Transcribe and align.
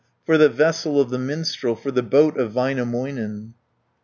For 0.25 0.39
the 0.39 0.49
vessel 0.49 0.99
of 0.99 1.11
the 1.11 1.19
minstrel, 1.19 1.75
For 1.75 1.91
the 1.91 2.01
boat 2.01 2.35
of 2.35 2.53
Väinämöinen. 2.53 3.53